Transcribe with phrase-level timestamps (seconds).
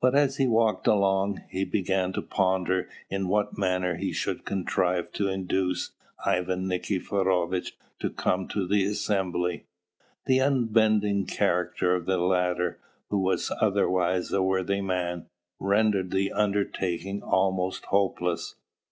[0.00, 5.10] But, as he walked along, he began to ponder in what manner he should contrive
[5.14, 5.90] to induce
[6.24, 9.64] Ivan Nikiforovitch to come to the assembly.
[10.26, 12.78] The unbending character of the latter,
[13.08, 15.26] who was otherwise a worthy man,
[15.58, 18.54] rendered the undertaking almost hopeless.